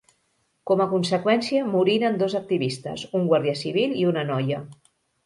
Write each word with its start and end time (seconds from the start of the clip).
Com 0.69 0.79
a 0.85 0.85
conseqüència 0.93 1.65
moriren 1.73 2.17
dos 2.21 2.35
activistes, 2.39 3.05
un 3.21 3.29
guàrdia 3.33 3.55
civil 3.61 3.95
i 4.05 4.07
una 4.15 4.25
noia. 4.31 4.65